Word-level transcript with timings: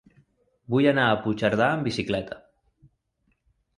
Vull 0.75 0.87
anar 0.93 1.03
a 1.09 1.19
Puigcerdà 1.25 1.67
amb 1.75 1.87
bicicleta. 1.91 2.39